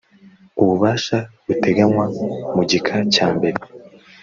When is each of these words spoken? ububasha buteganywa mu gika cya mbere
ububasha 0.61 1.17
buteganywa 1.45 2.05
mu 2.55 2.61
gika 2.69 2.95
cya 3.13 3.27
mbere 3.35 3.57